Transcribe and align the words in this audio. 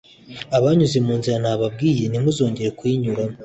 abanyuze 0.57 0.97
mu 1.05 1.13
nzira 1.19 1.37
nababwiye 1.43 2.03
nti 2.05 2.09
'ntimuzongera 2.09 2.69
kuyinyura 2.79 3.23